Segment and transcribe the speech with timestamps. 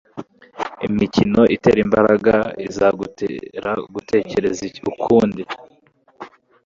[0.87, 2.35] Imikino itera imbaraga
[2.67, 5.41] izagutera gutekereza ukundi